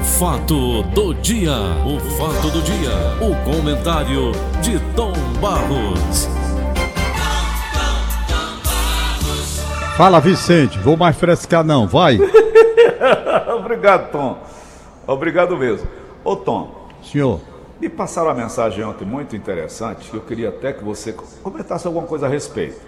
[0.00, 1.52] O fato do dia,
[1.84, 6.26] o fato do dia, o comentário de Tom Barros.
[9.98, 12.18] Fala Vicente, vou mais frescar não, vai.
[13.54, 14.38] Obrigado, Tom.
[15.06, 15.86] Obrigado mesmo.
[16.24, 17.38] Ô Tom, Senhor,
[17.78, 22.06] me passaram uma mensagem ontem muito interessante que eu queria até que você comentasse alguma
[22.06, 22.80] coisa a respeito.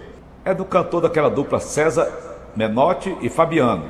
[0.43, 2.11] É do cantor daquela dupla César
[2.55, 3.85] Menotti e Fabiano.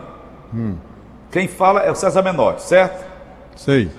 [1.32, 3.12] Quem fala é o César Menotti, certo?
[3.56, 3.90] Sei.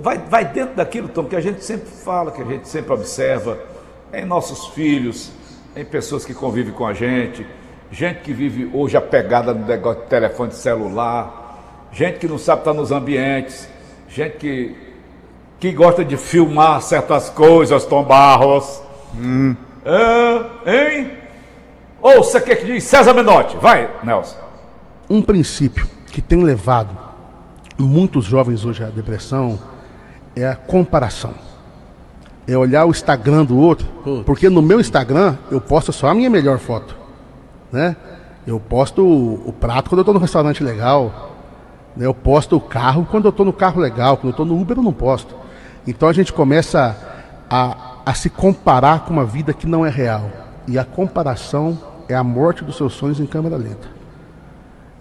[0.00, 3.58] Vai, vai dentro daquilo, Tom, que a gente sempre fala, que a gente sempre observa,
[4.12, 5.30] em nossos filhos,
[5.76, 7.46] em pessoas que convivem com a gente,
[7.90, 12.74] gente que vive hoje apegada no negócio de telefone celular, gente que não sabe estar
[12.74, 13.68] nos ambientes,
[14.08, 14.76] gente que,
[15.60, 18.82] que gosta de filmar certas coisas, Tom Barros.
[19.84, 21.10] É, hein?
[22.00, 23.56] Ou você quer que diz César Menotti?
[23.56, 24.36] Vai, Nelson.
[25.08, 27.07] um princípio que tem levado
[27.84, 29.58] muitos jovens hoje à depressão
[30.34, 31.34] é a comparação.
[32.46, 33.86] É olhar o Instagram do outro,
[34.24, 36.96] porque no meu Instagram eu posto só a minha melhor foto,
[37.70, 37.94] né?
[38.46, 41.36] Eu posto o, o prato quando eu estou no restaurante legal,
[41.94, 42.06] né?
[42.06, 44.78] eu posto o carro quando eu estou no carro legal, quando eu estou no Uber
[44.78, 45.34] eu não posto.
[45.86, 46.96] Então a gente começa
[47.50, 50.30] a, a se comparar com uma vida que não é real.
[50.66, 53.97] E a comparação é a morte dos seus sonhos em câmera lenta.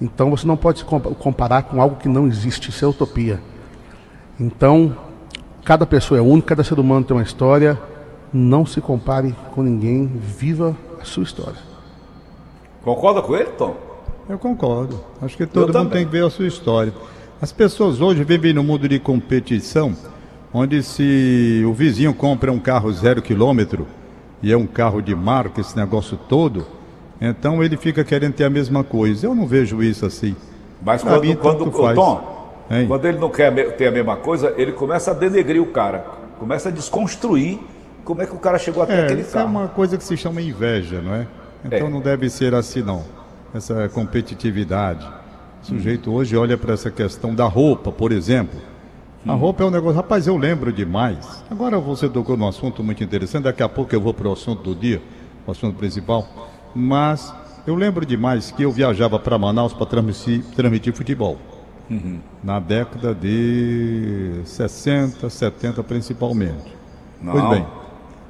[0.02, 3.40] Então você não pode se compa- comparar com algo que não existe, isso é utopia.
[4.40, 4.96] Então,
[5.64, 7.80] cada pessoa é única, cada ser humano tem uma história.
[8.32, 11.60] Não se compare com ninguém, viva a sua história.
[12.84, 13.76] Concorda com ele, Tom?
[14.30, 15.00] Eu concordo.
[15.22, 15.92] Acho que todo mundo também.
[15.94, 16.94] tem que ver a sua história.
[17.42, 19.96] As pessoas hoje vivem num mundo de competição,
[20.54, 23.88] onde se o vizinho compra um carro zero quilômetro
[24.44, 26.66] e é um carro de marca, esse negócio todo,
[27.20, 29.26] então ele fica querendo ter a mesma coisa.
[29.28, 30.36] Eu não vejo isso assim.
[30.84, 31.96] Mas Pra quando, mim, quando o faz.
[31.96, 32.38] Tom,
[32.70, 32.86] Hein?
[32.88, 36.06] quando ele não quer ter a mesma coisa, ele começa a denegrir o cara,
[36.38, 37.60] começa a desconstruir
[38.04, 39.50] como é que o cara chegou até É, aquele isso é carro.
[39.50, 41.28] uma coisa que se chama inveja, não é?
[41.66, 41.90] Então É.
[41.90, 43.04] não deve ser assim não.
[43.54, 45.08] Essa competitividade.
[45.64, 48.60] O sujeito hoje olha para essa questão da roupa, por exemplo.
[49.28, 51.44] A roupa é um negócio, rapaz, eu lembro demais.
[51.50, 54.62] Agora você tocou num assunto muito interessante, daqui a pouco eu vou para o assunto
[54.64, 55.02] do dia,
[55.46, 56.26] o assunto principal.
[56.80, 57.34] Mas
[57.66, 61.38] eu lembro demais que eu viajava para Manaus para transmitir, transmitir futebol.
[62.44, 66.76] Na década de 60, 70 principalmente.
[67.22, 67.66] Não, Pois bem.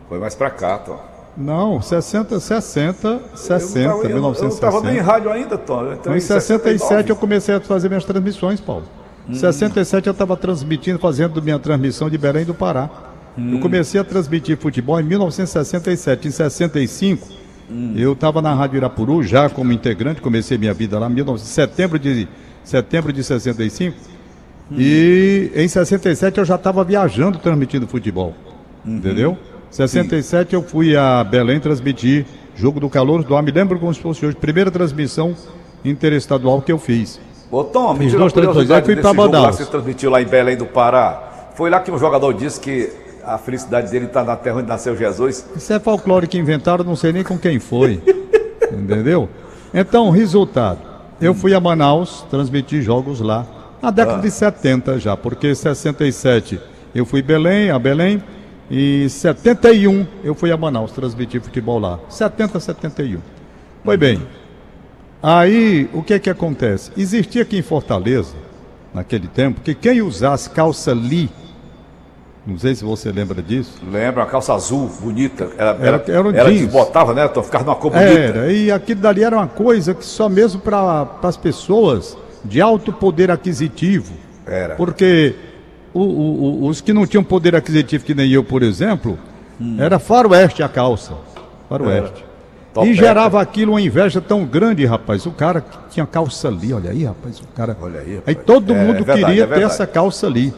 [0.07, 0.97] Foi mais pra cá, Tom.
[1.35, 4.61] Não, 60, 60, 60, eu, tava- eu, não- eu não 1960.
[4.61, 5.81] tava nem em rádio ainda, Tom.
[5.83, 6.77] Eu entrei Em 67
[7.09, 7.19] eu 69.
[7.19, 8.85] comecei a fazer minhas transmissões, Paulo.
[9.27, 12.89] Em 67 eu estava transmitindo, fazendo minha transmissão de Belém do Pará.
[13.37, 16.27] Eu comecei a transmitir futebol em 1967.
[16.27, 17.27] Em 65,
[17.95, 21.99] eu estava na Rádio Irapuru, já como integrante, comecei minha vida lá em 19 setembro
[21.99, 22.27] de,
[22.63, 23.95] setembro de 65.
[24.71, 28.33] E em 67 eu já estava viajando transmitindo futebol.
[28.85, 29.37] Entendeu?
[29.69, 33.43] 67 eu fui a Belém transmitir jogo do calor do ar.
[33.43, 35.35] Me lembro como se fosse hoje, primeira transmissão
[35.83, 37.19] interestadual que eu fiz.
[37.51, 39.57] Ô, Tom, me Fiz tira dois, a três, curiosidade fui desse pra jogo lá Manaus.
[39.57, 41.51] que você transmitiu lá em Belém do Pará.
[41.55, 42.91] Foi lá que um jogador disse que
[43.27, 45.45] a felicidade dele está na terra onde nasceu Jesus.
[45.55, 48.01] Isso é folclore que inventaram, não sei nem com quem foi.
[48.71, 49.27] Entendeu?
[49.73, 50.79] Então, resultado.
[51.19, 53.45] Eu fui a Manaus transmitir jogos lá.
[53.81, 56.59] Na década de 70 já, porque 67
[56.95, 58.23] eu fui Belém, a Belém,
[58.71, 61.99] e 71 eu fui a Manaus transmitir futebol lá.
[62.09, 63.19] 70, 71.
[63.83, 64.21] Pois bem,
[65.21, 66.91] aí o que é que acontece?
[66.97, 68.35] Existia aqui em Fortaleza,
[68.93, 71.29] naquele tempo, que quem usasse calça li,
[72.47, 75.49] não sei se você lembra disso, Lembra, uma calça azul, bonita.
[75.57, 76.61] Era, Era- era, era um ela jeans.
[76.61, 77.43] desbotava, né, Tom?
[77.43, 78.09] Ficava numa cor bonita.
[78.09, 82.93] Era, e aquilo dali era uma coisa que só mesmo para as pessoas de alto
[82.93, 84.13] poder aquisitivo.
[84.45, 84.75] Era.
[84.75, 85.35] Porque
[85.93, 89.17] o- o- o- os que não tinham poder aquisitivo, que nem eu, por exemplo,
[89.77, 91.13] era faroeste a calça.
[91.67, 92.25] Faroeste.
[92.83, 95.25] E gerava aquilo uma inveja tão grande, rapaz.
[95.25, 97.39] O cara que tinha calça ali, olha aí, rapaz.
[97.39, 97.75] O cara...
[97.81, 98.23] Olha aí, rapaz.
[98.27, 100.53] Aí todo É, mundo é verdade, queria é ter essa calça ali.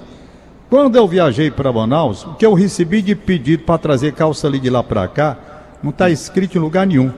[0.70, 4.60] Quando eu viajei para Manaus, o que eu recebi de pedido para trazer calça ali
[4.60, 5.38] de lá para cá,
[5.82, 7.12] não está escrito em lugar nenhum.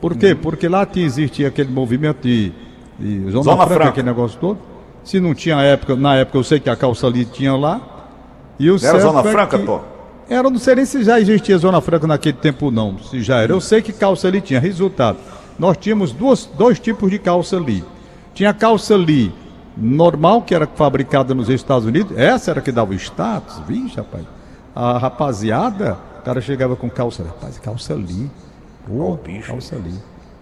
[0.00, 0.32] Por quê?
[0.32, 0.36] Uhum.
[0.36, 2.52] Porque lá existia aquele movimento de,
[2.98, 3.88] de Zona, Zona Franca, Franca.
[3.90, 4.58] aquele negócio todo.
[5.04, 7.80] Se não tinha época, na época eu sei que a calça ali tinha lá.
[8.58, 9.84] E o Era Zona é Franca, que- Tom?
[10.28, 13.52] Era, não sei nem se já existia Zona Franca naquele tempo não, se já era.
[13.52, 14.58] Eu sei que calça ali tinha.
[14.58, 15.18] Resultado,
[15.56, 17.84] nós tínhamos duas, dois tipos de calça ali.
[18.34, 19.32] Tinha calça ali
[19.76, 22.16] normal, que era fabricada nos Estados Unidos.
[22.16, 23.58] Essa era que dava o status.
[23.66, 24.24] Vixe, rapaz.
[24.74, 27.22] A rapaziada, o cara chegava com calça.
[27.24, 28.30] Rapaz, calça ali.
[28.86, 29.48] Pô, Ó, bicho.
[29.48, 29.94] calça ali.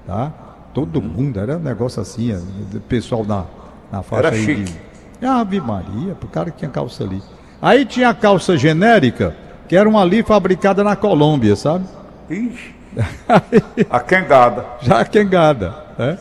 [0.06, 0.32] Tá?
[0.72, 2.32] Todo mundo, era um negócio assim.
[2.32, 2.36] é,
[2.76, 3.44] o pessoal na,
[3.92, 4.76] na faixa Era aí chique.
[5.20, 7.22] de Ave Maria, pro cara que tinha calça ali.
[7.62, 9.34] Aí tinha a calça genérica,
[9.68, 11.84] que era uma ali fabricada na Colômbia, sabe?
[12.28, 12.74] Ixi.
[13.90, 14.64] a quengada.
[14.82, 16.18] Já a quengada, né?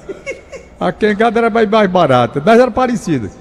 [0.84, 3.32] A quengada era mais, mais barata, mas era parecida.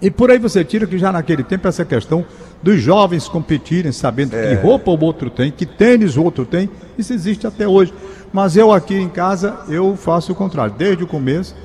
[0.00, 2.24] E por aí você tira que já naquele tempo essa questão
[2.62, 4.54] dos jovens competirem, sabendo é.
[4.54, 7.92] que roupa o outro tem, que tênis o outro tem, isso existe até hoje.
[8.32, 10.72] Mas eu aqui em casa, eu faço o contrário.
[10.78, 11.56] Desde o começo,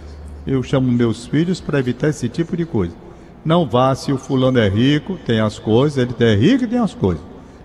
[0.48, 2.96] eu chamo meus filhos para evitar esse tipo de coisa.
[3.46, 6.80] Não vá se o fulano é rico, tem as coisas, ele é rico e tem
[6.80, 7.22] as coisas.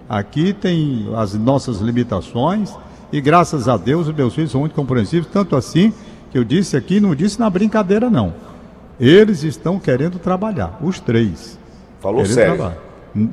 [0.06, 2.74] Aqui tem as nossas limitações
[3.10, 5.94] e graças a Deus os meus filhos são muito compreensivos, tanto assim
[6.34, 8.34] que eu disse aqui, não disse na brincadeira não.
[8.98, 11.56] Eles estão querendo trabalhar, os três.
[12.00, 12.56] Falou sério.
[12.56, 12.78] Trabalhar.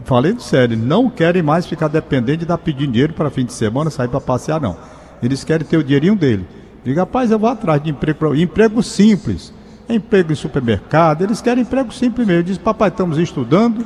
[0.05, 3.89] Falei sério, não querem mais ficar dependente de dar pedindo dinheiro para fim de semana,
[3.89, 4.77] sair para passear, não.
[5.23, 6.47] Eles querem ter o dinheirinho dele.
[6.85, 9.51] Diga, rapaz, eu vou atrás de emprego, emprego simples,
[9.89, 12.43] emprego em supermercado, eles querem emprego simples mesmo.
[12.43, 13.83] Diz, papai, estamos estudando,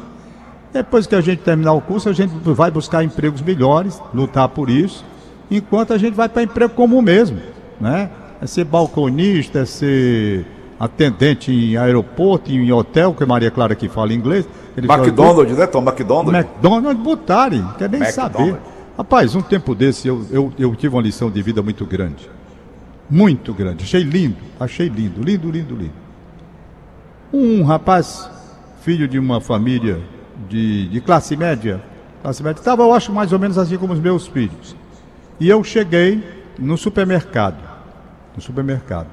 [0.73, 4.69] depois que a gente terminar o curso, a gente vai buscar empregos melhores, lutar por
[4.69, 5.06] isso,
[5.50, 7.39] enquanto a gente vai para emprego comum mesmo,
[7.79, 8.09] né?
[8.41, 10.45] É ser balconista, é ser
[10.79, 14.47] atendente em aeroporto, em hotel, que Maria Clara aqui fala inglês.
[14.77, 15.81] McDonald's, fala, né, Tom?
[15.81, 16.33] McDonald's.
[16.33, 18.57] McDonald's, botarem, quer nem saber.
[18.97, 22.29] Rapaz, um tempo desse eu, eu, eu tive uma lição de vida muito grande.
[23.09, 23.83] Muito grande.
[23.83, 26.05] Achei lindo, achei lindo, lindo, lindo, lindo.
[27.33, 28.29] Um rapaz,
[28.81, 29.99] filho de uma família
[30.49, 31.81] de, de classe média,
[32.21, 34.75] classe média, estava, eu acho, mais ou menos assim como os meus filhos.
[35.39, 36.23] E eu cheguei
[36.57, 37.64] no supermercado.
[38.35, 39.07] No supermercado.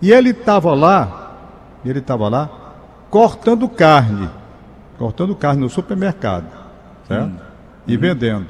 [0.00, 1.36] E ele estava lá,
[1.84, 2.48] ele estava lá,
[3.10, 4.28] cortando carne.
[4.98, 6.46] Cortando carne no supermercado.
[7.06, 7.26] Certo?
[7.26, 7.36] Hum.
[7.86, 8.00] E uhum.
[8.00, 8.46] vendendo.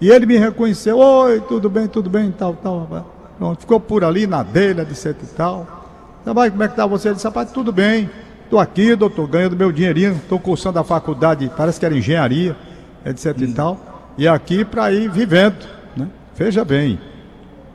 [0.00, 3.06] E ele me reconheceu, oi, tudo bem, tudo bem, tal, tal.
[3.36, 5.80] Pronto, ficou por ali na dele, etc e tal.
[6.24, 7.08] Rapaz, como é que tá você?
[7.08, 8.08] Ele disse, rapaz, tudo bem.
[8.44, 12.56] Estou aqui, doutor, ganhando meu dinheirinho, estou cursando a faculdade, parece que era engenharia,
[13.04, 13.44] etc hum.
[13.44, 13.78] e tal.
[14.18, 15.66] E aqui para ir vivendo,
[15.96, 16.08] né?
[16.34, 16.98] Veja bem.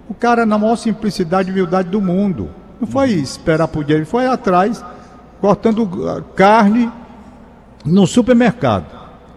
[0.09, 2.49] O cara na maior simplicidade e humildade do mundo.
[2.79, 4.83] Não foi esperar por dinheiro, foi atrás,
[5.41, 6.91] cortando ah, carne
[7.85, 8.85] no supermercado.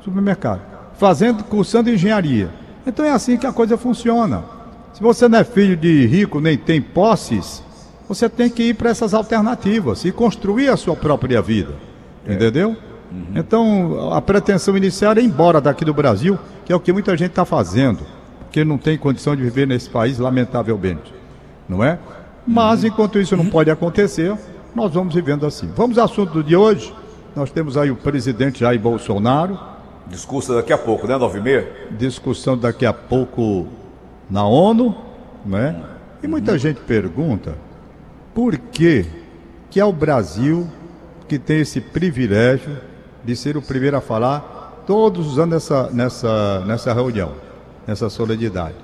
[0.03, 0.61] Supermercado.
[0.95, 2.51] Fazendo, cursando engenharia.
[2.87, 4.45] Então é assim que a coisa funciona.
[4.93, 7.63] Se você não é filho de rico nem tem posses,
[8.09, 11.75] você tem que ir para essas alternativas e construir a sua própria vida.
[12.27, 12.35] É.
[12.35, 12.77] Entendeu?
[13.11, 13.27] Uhum.
[13.35, 17.17] Então, a pretensão inicial é ir embora daqui do Brasil, que é o que muita
[17.17, 18.01] gente está fazendo,
[18.49, 21.15] porque não tem condição de viver nesse país, lamentavelmente.
[21.69, 21.99] Não é?
[22.47, 24.35] Mas enquanto isso não pode acontecer,
[24.75, 25.71] nós vamos vivendo assim.
[25.77, 26.93] Vamos ao assunto de hoje.
[27.37, 29.59] Nós temos aí o presidente Jair Bolsonaro.
[30.07, 31.71] Discurso daqui a pouco, né, nove e meia?
[31.91, 33.69] Discussão daqui a pouco
[34.31, 34.97] na ONU,
[35.45, 35.85] né?
[36.23, 36.59] E muita uhum.
[36.59, 37.55] gente pergunta
[38.35, 39.05] por que
[39.71, 40.67] que é o Brasil
[41.29, 42.79] que tem esse privilégio
[43.23, 47.33] de ser o primeiro a falar todos os anos nessa, nessa, nessa reunião,
[47.89, 48.77] nessa solenidade,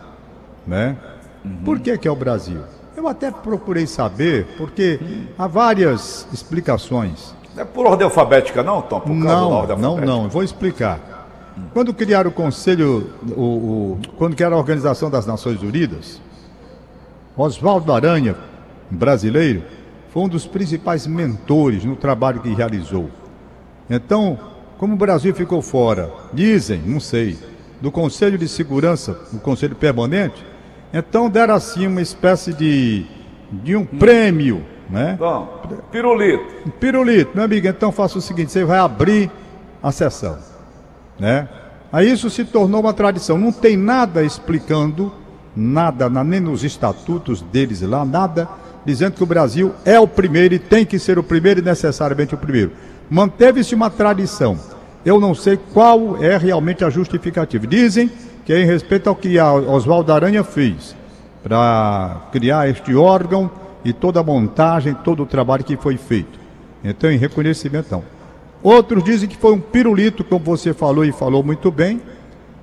[0.66, 0.96] né?
[1.44, 1.56] Uhum.
[1.62, 2.62] Por que que é o Brasil?
[2.96, 4.98] Eu até procurei saber, porque
[5.38, 7.34] há várias explicações.
[7.54, 9.00] Não é por ordem alfabética, não, Tom?
[9.00, 11.28] Por não, não, não, vou explicar.
[11.74, 16.18] Quando criaram o Conselho, o, o, quando criaram a Organização das Nações Unidas,
[17.36, 18.34] Oswaldo Aranha,
[18.90, 19.64] brasileiro,
[20.08, 23.10] foi um dos principais mentores no trabalho que realizou.
[23.90, 24.38] Então,
[24.78, 27.36] como o Brasil ficou fora, dizem, não sei,
[27.84, 30.42] do Conselho de Segurança, do Conselho Permanente,
[30.90, 33.04] então deram assim uma espécie de,
[33.52, 35.16] de um prêmio, né?
[35.18, 35.60] Bom,
[35.92, 36.70] pirulito.
[36.80, 37.68] Pirulito, meu amigo.
[37.68, 39.30] Então faça o seguinte: você vai abrir
[39.82, 40.38] a sessão,
[41.20, 41.46] né?
[41.92, 43.36] Aí isso se tornou uma tradição.
[43.36, 45.12] Não tem nada explicando,
[45.54, 48.48] nada, nem nos estatutos deles lá, nada
[48.86, 52.34] dizendo que o Brasil é o primeiro e tem que ser o primeiro e necessariamente
[52.34, 52.72] o primeiro.
[53.10, 54.58] Manteve-se uma tradição.
[55.04, 57.66] Eu não sei qual é realmente a justificativa.
[57.66, 58.10] Dizem
[58.44, 60.96] que é em respeito ao que Oswaldo Aranha fez
[61.42, 63.50] para criar este órgão
[63.84, 66.38] e toda a montagem, todo o trabalho que foi feito.
[66.82, 67.86] Então, em reconhecimento.
[67.86, 68.04] Então.
[68.62, 72.00] Outros dizem que foi um pirulito, como você falou e falou muito bem,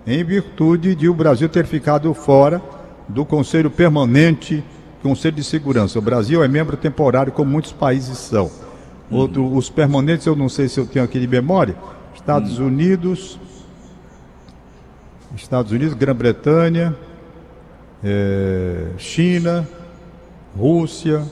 [0.05, 2.59] em virtude de o Brasil ter ficado fora
[3.07, 4.63] do Conselho Permanente,
[5.03, 5.99] Conselho de Segurança.
[5.99, 8.49] O Brasil é membro temporário, como muitos países são.
[9.11, 11.75] Outro, os permanentes, eu não sei se eu tenho aqui de memória,
[12.13, 12.67] Estados hum.
[12.67, 13.39] Unidos,
[15.35, 16.95] Estados Unidos, Grã-Bretanha,
[18.03, 19.67] é, China,
[20.57, 21.23] Rússia,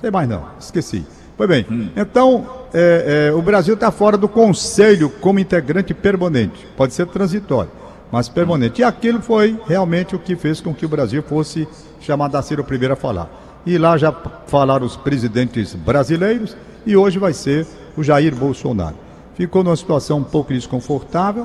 [0.00, 1.04] sei mais não, esqueci.
[1.36, 1.88] Pois bem, hum.
[1.96, 7.70] então é, é, o Brasil está fora do Conselho como integrante permanente, pode ser transitório,
[8.10, 8.80] mas permanente.
[8.80, 11.68] E aquilo foi realmente o que fez com que o Brasil fosse
[12.00, 13.30] chamado a ser o primeiro a falar.
[13.64, 14.12] E lá já
[14.46, 18.96] falaram os presidentes brasileiros e hoje vai ser o Jair Bolsonaro.
[19.42, 21.44] Ficou numa situação um pouco desconfortável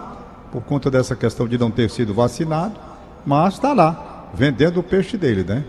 [0.51, 2.75] por conta dessa questão de não ter sido vacinado,
[3.25, 5.63] mas está lá, vendendo o peixe dele, né?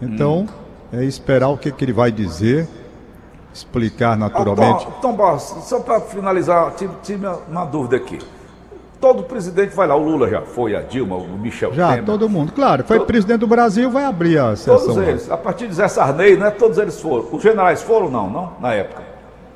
[0.00, 0.46] Então, hum.
[0.92, 2.68] é esperar o que, que ele vai dizer,
[3.52, 4.84] explicar naturalmente.
[4.84, 8.18] Tom, Tom Barros, só para finalizar, tive, tive uma dúvida aqui.
[9.00, 12.04] Todo presidente vai lá, o Lula já foi, a Dilma, o Michel Já, Temer.
[12.04, 12.84] todo mundo, claro.
[12.84, 13.06] Foi todo...
[13.06, 14.76] presidente do Brasil, vai abrir a sessão.
[14.76, 15.34] Todos eles, lá.
[15.34, 16.50] a partir de Zé Sarney, né?
[16.50, 17.26] Todos eles foram.
[17.32, 18.52] Os generais foram, não, não?
[18.60, 19.09] Na época.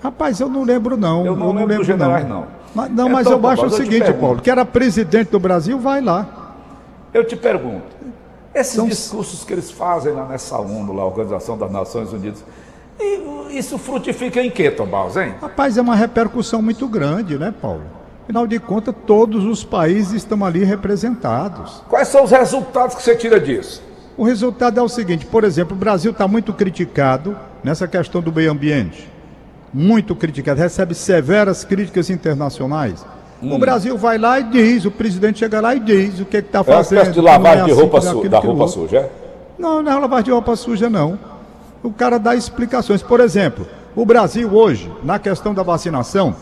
[0.05, 1.25] Rapaz, eu não lembro, não.
[1.25, 2.41] Eu não, eu não lembro dos generais, não.
[2.41, 2.47] não.
[2.75, 6.03] Mas, não, mas então, eu acho o seguinte, Paulo, que era presidente do Brasil, vai
[6.03, 6.53] lá.
[7.15, 7.87] Eu te pergunto,
[8.55, 8.87] esses São...
[8.87, 12.45] discursos que eles fazem lá nessa ONU, lá, Organização das Nações Unidas,
[13.49, 15.37] isso frutifica em quê, Tom Barros, hein?
[15.41, 17.85] Rapaz, é uma repercussão muito grande, né, Paulo?
[18.25, 21.83] Afinal de contas, todos os países estão ali representados.
[21.89, 23.83] Quais são os resultados que você tira disso?
[24.19, 28.33] O resultado é o seguinte: por exemplo, o Brasil está muito criticado nessa questão do
[28.33, 29.14] meio ambiente.
[29.75, 33.05] Muito criticado, recebe severas críticas internacionais.
[33.43, 33.53] Hum.
[33.53, 36.63] O Brasil vai lá e diz, o presidente chega lá e diz o que está
[36.63, 36.73] fazendo.
[36.73, 39.11] É uma espécie de lavagem é de roupa su da roupa suja, é?
[39.59, 41.19] Não, não é lavagem de roupa suja, não.
[41.83, 43.03] O cara dá explicações.
[43.03, 43.67] Por exemplo,
[43.97, 46.37] o Brasil hoje, na questão da vacinação,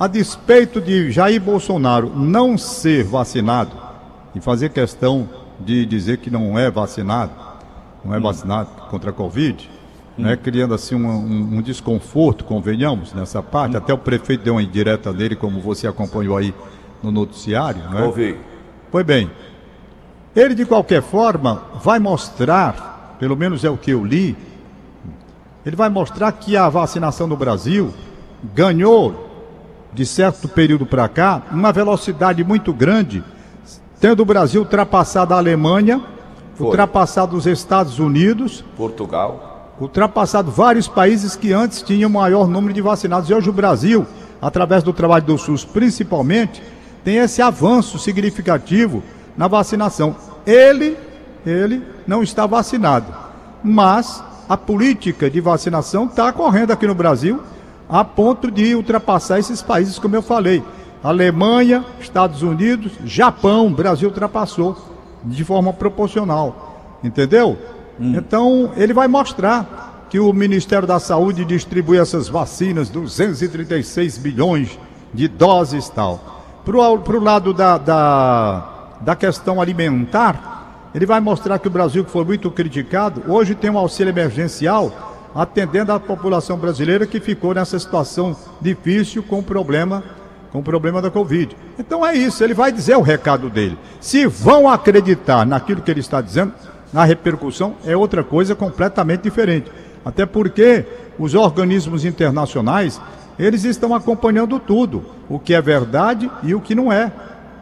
[0.00, 3.72] a despeito de Jair Bolsonaro não ser vacinado
[4.34, 5.28] e fazer questão
[5.60, 7.32] de dizer que não é vacinado,
[8.02, 8.22] não é hum.
[8.22, 9.68] vacinado contra a Covid.
[10.18, 13.76] Né, criando assim um, um, um, desconforto, convenhamos, nessa parte.
[13.76, 16.52] Até o prefeito deu uma indireta dele, como você acompanhou aí
[17.02, 17.88] no noticiário.
[17.90, 18.02] Né?
[18.02, 18.36] Ouvi.
[18.90, 19.30] Pois bem,
[20.34, 24.36] ele de qualquer forma vai mostrar, pelo menos é o que eu li,
[25.64, 27.92] ele vai mostrar que a vacinação no Brasil
[28.54, 29.26] ganhou
[29.92, 33.22] de certo período para cá, uma velocidade muito grande,
[34.00, 36.00] tendo o Brasil ultrapassado a Alemanha,
[36.54, 36.66] Foi.
[36.66, 43.30] ultrapassado os Estados Unidos, Portugal, ultrapassado vários países que antes tinham maior número de vacinados.
[43.30, 44.06] E hoje o Brasil,
[44.40, 46.62] através do trabalho do SUS principalmente,
[47.04, 49.02] tem esse avanço significativo
[49.36, 50.16] na vacinação.
[50.46, 50.96] Ele,
[51.46, 53.14] ele não está vacinado,
[53.62, 57.40] mas a política de vacinação está correndo aqui no Brasil
[57.88, 60.62] a ponto de ultrapassar esses países, como eu falei.
[61.02, 64.76] Alemanha, Estados Unidos, Japão, Brasil ultrapassou
[65.24, 66.98] de forma proporcional.
[67.02, 67.56] Entendeu?
[68.00, 68.14] Hum.
[68.16, 74.78] Então, ele vai mostrar que o Ministério da Saúde distribui essas vacinas, 236 bilhões
[75.12, 76.44] de doses tal.
[76.64, 78.68] Para o lado da, da,
[79.00, 83.70] da questão alimentar, ele vai mostrar que o Brasil, que foi muito criticado, hoje tem
[83.70, 90.02] um auxílio emergencial atendendo a população brasileira que ficou nessa situação difícil com o problema
[90.50, 91.54] com o problema da Covid.
[91.78, 93.78] Então é isso, ele vai dizer o recado dele.
[94.00, 96.52] Se vão acreditar naquilo que ele está dizendo,
[96.92, 99.70] na repercussão é outra coisa completamente diferente.
[100.04, 100.84] Até porque
[101.18, 103.00] os organismos internacionais,
[103.38, 107.12] eles estão acompanhando tudo, o que é verdade e o que não é.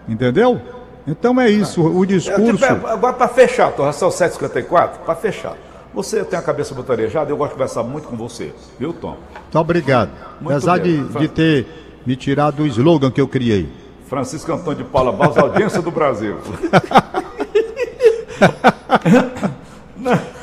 [0.08, 0.60] Entendeu?
[1.06, 2.64] Então é isso, o discurso.
[2.64, 5.54] Agora para fechar, Torração 754, para fechar.
[5.94, 9.16] Você tem a cabeça botarejada, eu gosto de conversar muito com você, viu, Tom?
[9.32, 10.10] Muito obrigado.
[10.40, 11.66] Muito Apesar de, de, ter
[12.04, 13.68] me tirado do slogan que eu criei.
[14.06, 16.36] Francisco Antônio de Paula Barros, audiência do Brasil.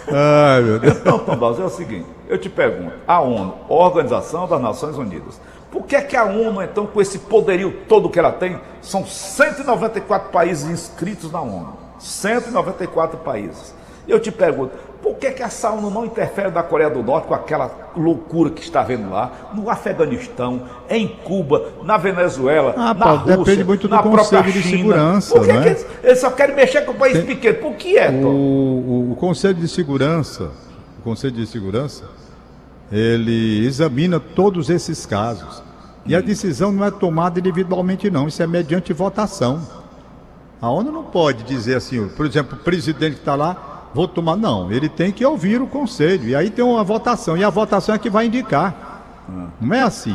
[0.07, 0.97] Ai, meu Deus.
[0.97, 5.39] Então, Tom Barros, é o seguinte, eu te pergunto, a ONU, Organização das Nações Unidas,
[5.71, 9.05] por que, é que a ONU, então, com esse poderio todo que ela tem, são
[9.05, 11.77] 194 países inscritos na ONU?
[11.97, 13.73] 194 países.
[14.07, 14.72] Eu te pergunto,
[15.03, 18.62] por que, que a sauna não interfere na Coreia do Norte com aquela loucura que
[18.62, 23.98] está vendo lá, no Afeganistão, em Cuba, na Venezuela, ah, na Rússia, depende muito do
[24.00, 25.36] Conselho de Segurança.
[25.36, 25.62] Por que, né?
[25.62, 27.25] que eles, só querem mexer com o país Tem...
[27.25, 27.57] pequeno?
[27.60, 28.27] Por que é, Tom?
[28.27, 30.51] O, o, Conselho de Segurança,
[31.00, 32.05] o Conselho de Segurança,
[32.89, 35.62] ele examina todos esses casos.
[36.05, 36.22] E a hum.
[36.22, 38.27] decisão não é tomada individualmente, não.
[38.27, 39.62] Isso é mediante votação.
[40.62, 44.35] A ONU não pode dizer assim, por exemplo, o presidente que está lá vou tomar.
[44.35, 46.29] Não, ele tem que ouvir o conselho.
[46.29, 47.38] E aí tem uma votação.
[47.38, 49.03] E a votação é que vai indicar.
[49.29, 49.47] Ah.
[49.62, 50.13] Não é assim.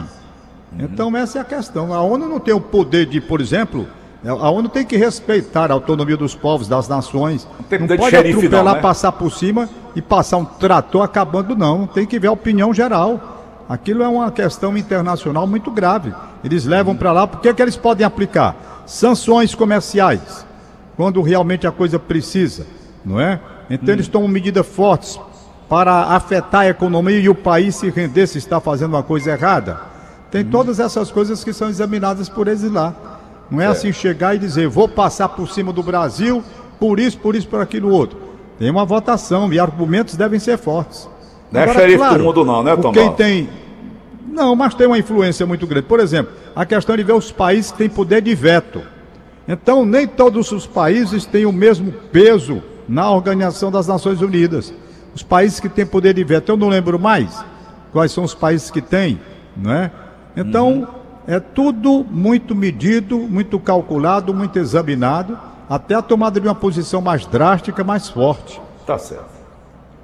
[0.72, 0.80] Uhum.
[0.80, 1.92] Então essa é a questão.
[1.92, 3.86] A ONU não tem o poder de, por exemplo,
[4.24, 7.46] a ONU tem que respeitar a autonomia dos povos, das nações.
[7.70, 8.80] Não, não pode atropelar, não, né?
[8.80, 11.86] passar por cima e passar um trator acabando, não.
[11.86, 13.36] Tem que ver a opinião geral.
[13.68, 16.12] Aquilo é uma questão internacional muito grave.
[16.42, 18.82] Eles levam para lá, por que, que eles podem aplicar?
[18.86, 20.46] Sanções comerciais,
[20.96, 22.66] quando realmente a coisa precisa,
[23.04, 23.38] não é?
[23.70, 23.96] Então hum.
[23.96, 25.20] eles tomam medidas fortes
[25.68, 29.80] para afetar a economia e o país se render se está fazendo uma coisa errada.
[30.30, 30.50] Tem hum.
[30.50, 32.94] todas essas coisas que são examinadas por eles lá.
[33.50, 36.42] Não é, é assim chegar e dizer, vou passar por cima do Brasil,
[36.78, 38.18] por isso, por isso, por aquilo outro.
[38.58, 41.08] Tem uma votação e argumentos devem ser fortes.
[41.50, 42.92] Não é Agora, é xerife claro, do mundo não, né, Tom?
[42.92, 43.48] Quem tem...
[44.30, 45.86] Não, mas tem uma influência muito grande.
[45.86, 48.82] Por exemplo, a questão de ver os países que têm poder de veto.
[49.46, 54.72] Então, nem todos os países têm o mesmo peso na Organização das Nações Unidas.
[55.14, 57.44] Os países que têm poder de veto, eu não lembro mais
[57.92, 59.20] quais são os países que têm,
[59.56, 59.90] não é?
[60.36, 60.86] Então, uhum.
[61.26, 67.26] é tudo muito medido, muito calculado, muito examinado, até a tomada de uma posição mais
[67.26, 68.60] drástica, mais forte.
[68.86, 69.38] Tá certo.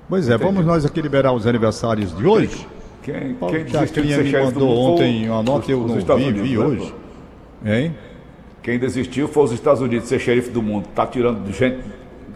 [0.08, 0.44] Pois é, Entendi.
[0.52, 2.66] vamos nós aqui liberar os aniversários de hoje.
[3.02, 6.64] Quem, quem me mandou ontem uma nota, eu não vi, Unidos, vi né?
[6.64, 6.94] hoje.
[7.64, 7.94] Hein?
[8.62, 10.88] Quem desistiu foi os Estados Unidos, ser xerife do mundo.
[10.94, 11.80] Tá tirando gente,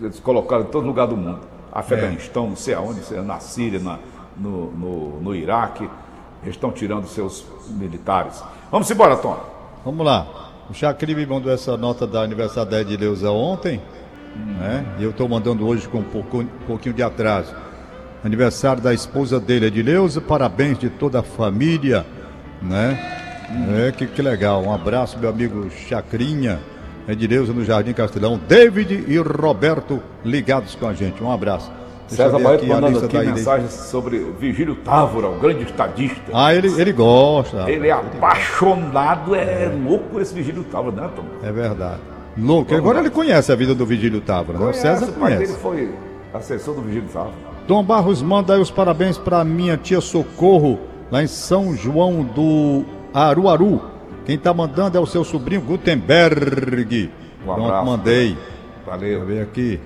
[0.00, 1.40] eles colocaram em todo lugar do mundo.
[1.72, 2.48] Afeganistão, é.
[2.48, 3.98] não sei aonde, na Síria, na,
[4.36, 5.88] no, no, no Iraque.
[6.42, 8.42] Eles estão tirando seus militares.
[8.70, 9.38] Vamos embora, Tom.
[9.84, 10.26] Vamos lá.
[10.70, 13.80] O Chacri me mandou essa nota da aniversário da Edileuza ontem.
[14.36, 14.54] Hum.
[14.58, 14.86] Né?
[14.98, 17.54] E eu estou mandando hoje com um, pouco, um pouquinho de atraso.
[18.24, 20.20] Aniversário da esposa dele, Edileuza.
[20.20, 22.06] Parabéns de toda a família.
[22.62, 23.46] Né?
[23.50, 23.86] Hum.
[23.86, 24.62] É, que, que legal.
[24.62, 26.60] Um abraço, meu amigo Chacrinha.
[27.08, 28.38] Edileuza no Jardim Castelão.
[28.46, 31.22] David e Roberto ligados com a gente.
[31.24, 31.72] Um abraço.
[32.06, 36.22] César Barreto mandando aqui mensagens sobre Vigílio Távora, o grande estadista.
[36.32, 37.70] Ah, ele, ele gosta.
[37.70, 41.24] Ele é apaixonado, é, é louco esse Vigílio Távora, né, Tom?
[41.42, 42.00] É verdade.
[42.36, 42.74] Louco.
[42.74, 44.66] Agora ele conhece a vida do Vigílio Távora, né?
[44.66, 45.52] O César o pai conhece.
[45.52, 45.90] dele foi
[46.32, 47.32] assessor do Vigílio Távora.
[47.66, 50.78] Tom Barros manda aí os parabéns para minha tia Socorro,
[51.10, 53.82] lá em São João do Aruaru.
[54.28, 57.10] Quem está mandando é o seu sobrinho Gutenberg.
[57.46, 57.70] Um abraço.
[57.70, 58.36] Pronto, mandei.
[58.84, 59.24] Valeu.
[59.24, 59.80] Vem aqui.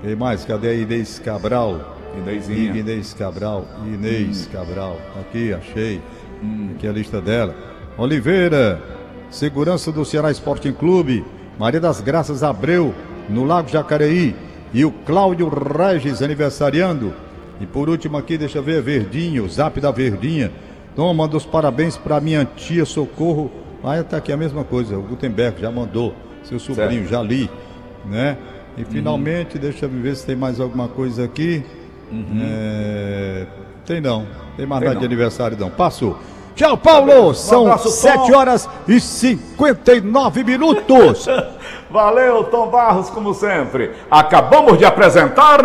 [0.00, 0.44] Quem mais?
[0.44, 1.96] Cadê a Inês Cabral?
[2.16, 2.76] Inêsinha.
[2.76, 3.66] Inês Cabral.
[3.84, 4.50] Inês hum.
[4.52, 5.00] Cabral.
[5.18, 6.00] Aqui, achei.
[6.40, 6.74] Hum.
[6.76, 7.52] Aqui a lista dela.
[7.96, 8.80] Oliveira.
[9.32, 11.24] Segurança do Ceará Sporting Clube.
[11.58, 12.94] Maria das Graças Abreu,
[13.28, 14.32] no Lago Jacareí.
[14.72, 17.12] E o Cláudio Regis aniversariando.
[17.60, 20.52] E por último aqui, deixa eu ver, Verdinho, Zap da Verdinha.
[20.92, 23.66] Então, manda os parabéns para minha tia Socorro.
[23.82, 26.14] Ah, tá aqui a mesma coisa, o Gutenberg já mandou.
[26.42, 27.10] Seu sobrinho, certo.
[27.10, 27.50] já li,
[28.04, 28.36] né?
[28.76, 29.60] E finalmente, uhum.
[29.60, 31.64] deixa eu ver se tem mais alguma coisa aqui.
[32.10, 32.40] Uhum.
[32.42, 33.46] É...
[33.84, 35.70] Tem não, tem mais nada de aniversário não.
[35.70, 36.18] Passou.
[36.54, 37.34] Tchau, Paulo!
[37.34, 41.26] São um 7 horas e 59 minutos.
[41.88, 43.92] Valeu, Tom Barros, como sempre.
[44.10, 45.60] Acabamos de apresentar.